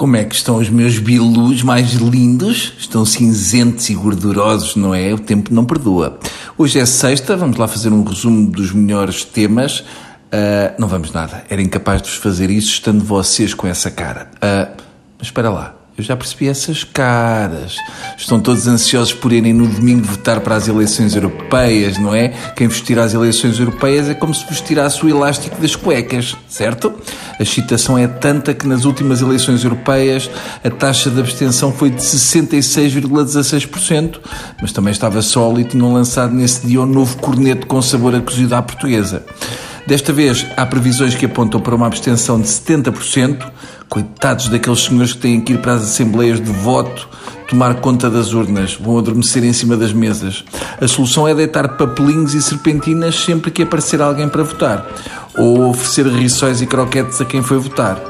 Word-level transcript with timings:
Como 0.00 0.16
é 0.16 0.24
que 0.24 0.34
estão 0.34 0.56
os 0.56 0.70
meus 0.70 0.98
bilus 0.98 1.62
mais 1.62 1.92
lindos? 1.92 2.72
Estão 2.78 3.04
cinzentos 3.04 3.90
e 3.90 3.94
gordurosos, 3.94 4.74
não 4.74 4.94
é? 4.94 5.12
O 5.12 5.18
tempo 5.18 5.52
não 5.52 5.62
perdoa. 5.66 6.18
Hoje 6.56 6.78
é 6.78 6.86
sexta, 6.86 7.36
vamos 7.36 7.58
lá 7.58 7.68
fazer 7.68 7.90
um 7.92 8.02
resumo 8.02 8.50
dos 8.50 8.72
melhores 8.72 9.24
temas. 9.24 9.80
Uh, 9.80 10.72
não 10.78 10.88
vamos 10.88 11.12
nada, 11.12 11.44
era 11.50 11.60
incapaz 11.60 12.00
de 12.00 12.08
vos 12.08 12.16
fazer 12.16 12.48
isso 12.48 12.70
estando 12.70 13.04
vocês 13.04 13.52
com 13.52 13.66
essa 13.66 13.90
cara. 13.90 14.30
Uh, 14.36 14.74
mas 15.18 15.26
espera 15.26 15.50
lá, 15.50 15.74
eu 16.00 16.04
já 16.04 16.16
percebi 16.16 16.48
essas 16.48 16.82
caras. 16.82 17.76
Estão 18.16 18.40
todos 18.40 18.66
ansiosos 18.66 19.12
por 19.12 19.30
irem 19.32 19.52
no 19.52 19.66
domingo 19.66 20.06
votar 20.06 20.40
para 20.40 20.56
as 20.56 20.66
eleições 20.66 21.14
europeias, 21.14 21.98
não 21.98 22.14
é? 22.14 22.28
Quem 22.56 22.66
vos 22.66 22.80
tira 22.80 23.04
as 23.04 23.12
eleições 23.12 23.58
europeias 23.58 24.08
é 24.08 24.14
como 24.14 24.32
se 24.34 24.46
vos 24.46 24.62
tirasse 24.62 25.04
o 25.04 25.10
elástico 25.10 25.60
das 25.60 25.76
cuecas, 25.76 26.34
certo? 26.48 26.90
A 27.38 27.42
excitação 27.42 27.98
é 27.98 28.08
tanta 28.08 28.54
que 28.54 28.66
nas 28.66 28.86
últimas 28.86 29.20
eleições 29.20 29.62
europeias 29.62 30.30
a 30.64 30.70
taxa 30.70 31.10
de 31.10 31.20
abstenção 31.20 31.70
foi 31.70 31.90
de 31.90 32.00
66,16%, 32.00 34.20
mas 34.60 34.72
também 34.72 34.92
estava 34.92 35.20
solo 35.20 35.60
e 35.60 35.64
tinham 35.64 35.92
lançado 35.92 36.34
nesse 36.34 36.66
dia 36.66 36.80
um 36.80 36.86
novo 36.86 37.18
corneto 37.18 37.66
com 37.66 37.82
sabor 37.82 38.14
a 38.14 38.20
cozido 38.20 38.54
à 38.54 38.62
portuguesa. 38.62 39.22
Desta 39.86 40.12
vez, 40.12 40.46
há 40.56 40.64
previsões 40.64 41.14
que 41.14 41.26
apontam 41.26 41.60
para 41.60 41.74
uma 41.74 41.86
abstenção 41.86 42.40
de 42.40 42.46
70%. 42.46 43.50
Coitados 43.90 44.48
daqueles 44.48 44.84
senhores 44.84 45.12
que 45.12 45.18
têm 45.18 45.40
que 45.40 45.52
ir 45.52 45.58
para 45.58 45.74
as 45.74 45.82
assembleias 45.82 46.40
de 46.40 46.50
voto 46.50 47.08
tomar 47.48 47.74
conta 47.80 48.08
das 48.08 48.32
urnas, 48.32 48.78
vão 48.80 48.96
adormecer 48.96 49.42
em 49.42 49.52
cima 49.52 49.76
das 49.76 49.92
mesas. 49.92 50.44
A 50.80 50.86
solução 50.86 51.26
é 51.26 51.34
deitar 51.34 51.76
papelinhos 51.76 52.32
e 52.32 52.40
serpentinas 52.40 53.16
sempre 53.16 53.50
que 53.50 53.62
aparecer 53.62 54.00
alguém 54.00 54.28
para 54.28 54.44
votar, 54.44 54.86
ou 55.36 55.68
oferecer 55.68 56.06
rissóis 56.06 56.62
e 56.62 56.66
croquetes 56.66 57.20
a 57.20 57.24
quem 57.24 57.42
foi 57.42 57.58
votar. 57.58 58.00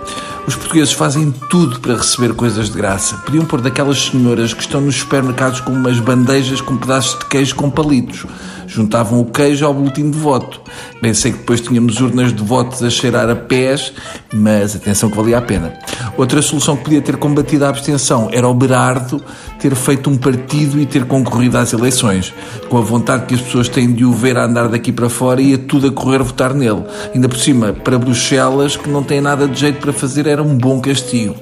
Os 0.46 0.54
portugueses 0.54 0.92
fazem 0.92 1.32
tudo 1.48 1.80
para 1.80 1.96
receber 1.96 2.34
coisas 2.34 2.68
de 2.68 2.76
graça. 2.76 3.16
Podiam 3.18 3.46
pôr 3.46 3.62
daquelas 3.62 4.08
senhoras 4.08 4.52
que 4.52 4.60
estão 4.60 4.80
nos 4.82 4.96
supermercados 4.96 5.60
com 5.60 5.72
umas 5.72 5.98
bandejas 5.98 6.60
com 6.60 6.76
pedaços 6.76 7.18
de 7.18 7.24
queijo 7.26 7.54
com 7.54 7.70
palitos 7.70 8.26
juntavam 8.70 9.20
o 9.20 9.24
queijo 9.24 9.66
ao 9.66 9.74
boletim 9.74 10.10
de 10.10 10.18
voto. 10.18 10.60
Bem, 11.02 11.12
sei 11.12 11.32
que 11.32 11.38
depois 11.38 11.60
tínhamos 11.60 12.00
urnas 12.00 12.32
de 12.32 12.42
votos 12.42 12.82
a 12.82 12.88
cheirar 12.88 13.28
a 13.28 13.34
pés, 13.34 13.92
mas 14.32 14.76
atenção 14.76 15.10
que 15.10 15.16
valia 15.16 15.38
a 15.38 15.42
pena. 15.42 15.72
Outra 16.16 16.40
solução 16.40 16.76
que 16.76 16.84
podia 16.84 17.02
ter 17.02 17.16
combatido 17.16 17.64
a 17.64 17.68
abstenção 17.68 18.28
era 18.32 18.48
o 18.48 18.54
Berardo 18.54 19.22
ter 19.58 19.74
feito 19.74 20.08
um 20.08 20.16
partido 20.16 20.80
e 20.80 20.86
ter 20.86 21.04
concorrido 21.04 21.58
às 21.58 21.72
eleições, 21.72 22.32
com 22.68 22.78
a 22.78 22.80
vontade 22.80 23.26
que 23.26 23.34
as 23.34 23.40
pessoas 23.40 23.68
têm 23.68 23.92
de 23.92 24.04
o 24.04 24.12
ver 24.12 24.38
a 24.38 24.44
andar 24.46 24.68
daqui 24.68 24.90
para 24.90 25.10
fora 25.10 25.42
e 25.42 25.54
a 25.54 25.58
tudo 25.58 25.88
a 25.88 25.92
correr 25.92 26.22
votar 26.22 26.54
nele. 26.54 26.84
Ainda 27.14 27.28
por 27.28 27.38
cima, 27.38 27.72
para 27.72 27.98
Bruxelas, 27.98 28.76
que 28.76 28.88
não 28.88 29.02
tem 29.02 29.20
nada 29.20 29.46
de 29.46 29.58
jeito 29.60 29.80
para 29.80 29.92
fazer, 29.92 30.26
era 30.26 30.42
um 30.42 30.56
bom 30.56 30.80
castigo. 30.80 31.34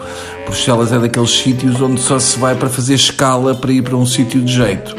Bruxelas 0.47 0.93
é 0.93 0.99
daqueles 0.99 1.31
sítios 1.31 1.81
onde 1.81 2.01
só 2.01 2.19
se 2.19 2.39
vai 2.39 2.55
para 2.55 2.69
fazer 2.69 2.95
escala 2.95 3.55
para 3.55 3.73
ir 3.73 3.83
para 3.83 3.97
um 3.97 4.07
sítio 4.07 4.41
de 4.41 4.53
jeito. 4.53 4.97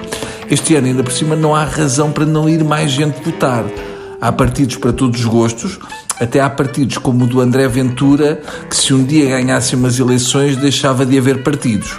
Este 0.49 0.75
ano, 0.75 0.87
ainda 0.87 1.03
por 1.03 1.11
cima, 1.11 1.35
não 1.35 1.55
há 1.55 1.63
razão 1.63 2.11
para 2.11 2.25
não 2.25 2.49
ir 2.49 2.63
mais 2.63 2.89
gente 2.89 3.23
votar. 3.23 3.63
Há 4.19 4.31
partidos 4.31 4.77
para 4.77 4.91
todos 4.91 5.19
os 5.19 5.25
gostos, 5.25 5.77
até 6.19 6.41
há 6.41 6.49
partidos 6.49 6.97
como 6.97 7.25
o 7.25 7.27
do 7.27 7.39
André 7.39 7.67
Ventura, 7.67 8.41
que 8.67 8.75
se 8.75 8.91
um 8.91 9.03
dia 9.03 9.29
ganhasse 9.29 9.75
umas 9.75 9.99
eleições 9.99 10.57
deixava 10.57 11.05
de 11.05 11.17
haver 11.17 11.43
partidos. 11.43 11.95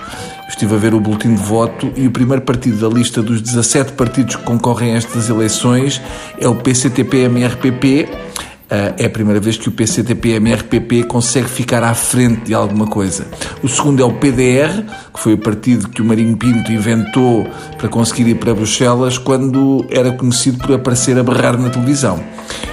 Estive 0.48 0.74
a 0.74 0.78
ver 0.78 0.94
o 0.94 1.00
boletim 1.00 1.32
de 1.34 1.40
voto 1.40 1.92
e 1.96 2.08
o 2.08 2.10
primeiro 2.10 2.42
partido 2.42 2.76
da 2.76 2.92
lista 2.92 3.22
dos 3.22 3.40
17 3.40 3.92
partidos 3.92 4.34
que 4.34 4.42
concorrem 4.42 4.94
a 4.94 4.96
estas 4.96 5.30
eleições 5.30 6.02
é 6.36 6.48
o 6.48 6.56
PCTP-MRPP, 6.56 8.08
é 8.70 9.06
a 9.06 9.10
primeira 9.10 9.40
vez 9.40 9.56
que 9.56 9.68
o 9.68 9.72
PCTP-MRPP 9.72 11.02
consegue 11.02 11.48
ficar 11.48 11.82
à 11.82 11.92
frente 11.92 12.42
de 12.42 12.54
alguma 12.54 12.86
coisa. 12.86 13.26
O 13.62 13.68
segundo 13.68 14.00
é 14.00 14.04
o 14.04 14.12
PDR, 14.12 14.84
que 15.12 15.18
foi 15.18 15.34
o 15.34 15.38
partido 15.38 15.88
que 15.88 16.00
o 16.00 16.04
Marinho 16.04 16.36
Pinto 16.36 16.70
inventou 16.70 17.48
para 17.76 17.88
conseguir 17.88 18.28
ir 18.28 18.36
para 18.36 18.54
Bruxelas 18.54 19.18
quando 19.18 19.84
era 19.90 20.12
conhecido 20.12 20.58
por 20.58 20.72
aparecer 20.72 21.18
a 21.18 21.22
berrar 21.22 21.58
na 21.58 21.68
televisão. 21.68 22.22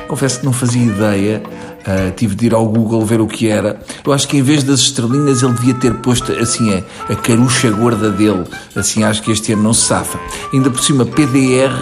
Confesso 0.08 0.40
que 0.40 0.46
não 0.46 0.54
fazia 0.54 0.84
ideia, 0.84 1.42
uh, 1.82 2.12
tive 2.16 2.36
de 2.36 2.46
ir 2.46 2.54
ao 2.54 2.68
Google 2.68 3.04
ver 3.04 3.20
o 3.20 3.28
que 3.28 3.50
era. 3.50 3.80
Eu 4.06 4.14
acho 4.14 4.28
que 4.28 4.38
em 4.38 4.44
vez 4.44 4.64
das 4.64 4.82
estrelinhas 4.82 5.42
ele 5.42 5.54
devia 5.54 5.74
ter 5.74 5.96
posto 5.96 6.32
assim 6.34 6.76
a, 6.76 7.12
a 7.12 7.16
carucha 7.16 7.72
gorda 7.72 8.12
dele. 8.12 8.44
Assim 8.76 9.04
acho 9.04 9.24
que 9.24 9.32
este 9.32 9.54
ano 9.54 9.64
não 9.64 9.74
se 9.74 9.86
safa. 9.86 10.20
Ainda 10.54 10.70
por 10.70 10.82
cima, 10.82 11.06
PDR 11.06 11.74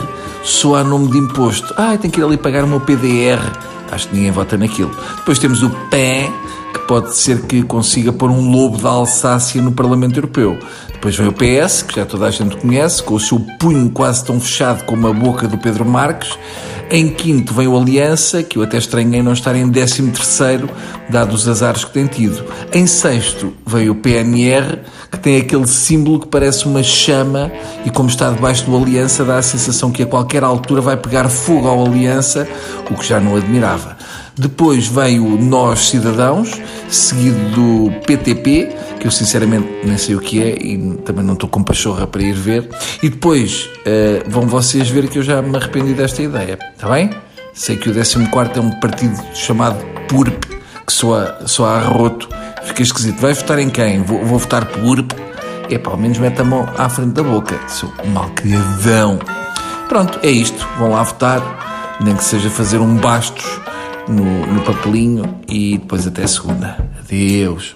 soa 0.42 0.84
nome 0.84 1.12
de 1.12 1.18
imposto. 1.18 1.74
Ah, 1.76 1.98
tem 1.98 2.10
que 2.10 2.20
ir 2.20 2.24
ali 2.24 2.38
pagar 2.38 2.64
o 2.64 2.68
meu 2.68 2.80
PDR 2.80 3.75
Acho 3.96 4.10
que 4.10 4.16
ninguém 4.16 4.32
vota 4.32 4.58
naquilo. 4.58 4.92
Depois 5.16 5.40
temos 5.40 5.64
o 5.64 5.70
PEN, 5.90 6.32
que 6.76 6.88
pode 6.88 7.16
ser 7.16 7.44
que 7.44 7.64
consiga 7.64 8.12
pôr 8.12 8.30
um 8.30 8.52
lobo 8.52 8.78
da 8.78 8.90
Alsácia 8.90 9.62
no 9.62 9.72
Parlamento 9.72 10.18
Europeu. 10.18 10.60
Depois 10.92 11.16
vem 11.16 11.28
o 11.28 11.32
PS, 11.32 11.84
que 11.84 11.96
já 11.96 12.06
toda 12.06 12.26
a 12.26 12.32
gente 12.32 12.58
conhece, 12.58 13.02
com 13.02 13.14
o 13.14 13.20
seu 13.20 13.40
punho 13.60 13.90
quase 13.90 14.26
tão 14.26 14.40
fechado 14.42 14.84
como 14.84 15.08
a 15.08 15.14
boca 15.14 15.48
do 15.48 15.58
Pedro 15.58 15.86
Marques. 15.86 16.38
Em 16.92 17.10
quinto 17.10 17.54
vem 17.54 17.68
o 17.68 17.78
Aliança, 17.78 18.44
que 18.44 18.58
eu 18.58 18.64
até 18.64 18.78
estranhei 18.78 19.24
não 19.24 19.34
estar 19.34 19.56
em 19.56 19.68
décimo 19.70 20.12
terceiro, 20.12 20.70
dado 21.10 21.34
os 21.34 21.48
azares 21.48 21.86
que 21.86 21.92
tem 21.92 22.08
tido. 22.08 22.44
Em 22.74 22.86
sexto 22.86 23.54
veio 23.66 23.94
o 23.94 23.96
PNR, 23.96 24.80
que 25.12 25.18
tem 25.18 25.38
aquele 25.38 25.68
símbolo 25.68 26.20
que 26.20 26.28
parece 26.28 26.66
uma 26.66 26.84
chama 26.84 27.52
e 27.86 27.90
como 27.90 28.10
está 28.10 28.30
debaixo 28.30 28.66
do 28.66 28.76
Aliança 28.76 29.24
dá 29.24 29.38
a 29.38 29.42
sensação 29.42 29.92
que 29.92 30.04
a 30.04 30.06
qualquer 30.06 30.44
altura 30.44 30.82
vai 30.82 30.98
pegar 30.98 31.30
fogo 31.30 31.68
ao 31.68 31.86
Aliança, 31.86 32.48
o 32.90 32.96
que 32.96 33.08
já 33.08 33.20
não 33.20 33.36
admirava. 33.36 33.98
Depois 34.38 34.88
veio 34.88 35.26
o 35.26 35.42
Nós 35.42 35.90
Cidadãos, 35.90 36.60
seguido 36.90 37.40
do 37.50 37.92
PTP, 38.02 38.76
que 39.00 39.08
eu 39.08 39.12
sinceramente 39.12 39.68
nem 39.84 39.98
sei 39.98 40.16
o 40.16 40.20
que 40.20 40.42
é 40.42 40.56
e 40.62 40.78
também 41.06 41.24
não 41.24 41.36
estou 41.36 41.48
com 41.50 41.64
pachorra 41.64 42.06
para 42.06 42.22
ir 42.22 42.34
ver. 42.34 42.70
E 43.02 43.10
depois 43.10 43.70
uh, 43.80 44.30
vão 44.30 44.48
vocês 44.48 44.90
ver 44.90 45.08
que 45.08 45.20
eu 45.20 45.24
já 45.24 45.42
me 45.42 45.56
arrependi 45.56 45.94
desta 45.94 46.22
ideia, 46.22 46.60
está 46.76 46.90
bem? 46.90 47.10
Sei 47.54 47.78
que 47.78 47.90
o 47.90 47.94
14 47.94 48.18
é 48.58 48.62
um 48.62 48.72
partido 48.82 49.18
chamado 49.34 49.78
PURP, 50.10 50.44
que 50.86 50.92
soa, 50.92 51.48
soa 51.48 51.78
a 51.78 51.80
roto, 51.80 52.28
fica 52.66 52.84
esquisito. 52.84 53.20
Vai 53.22 53.34
votar 53.34 53.60
em 53.60 53.70
quem? 53.70 54.02
Vou, 54.04 54.24
vou 54.26 54.38
votar 54.38 54.66
PURP. 54.66 55.14
É, 55.70 55.78
pelo 55.78 55.98
menos 55.98 56.18
mete 56.18 56.42
a 56.42 56.44
mão 56.44 56.68
à 56.78 56.90
frente 56.90 57.14
da 57.14 57.24
boca. 57.24 57.58
Sou 57.68 57.92
malcriadão. 58.08 59.18
Pronto, 59.88 60.20
é 60.22 60.30
isto. 60.30 60.68
Vão 60.78 60.92
lá 60.92 61.02
votar, 61.04 61.98
nem 62.02 62.16
que 62.16 62.24
seja 62.24 62.50
fazer 62.50 62.80
um 62.80 62.96
bastos 62.98 63.46
no, 64.08 64.46
no 64.46 64.62
papelinho 64.64 65.40
e 65.48 65.78
depois 65.78 66.08
até 66.08 66.26
segunda. 66.28 66.78
Adeus. 67.00 67.76